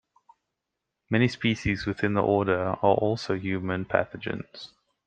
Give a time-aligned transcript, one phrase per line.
[1.11, 4.69] Many species within the order are also human pathogens.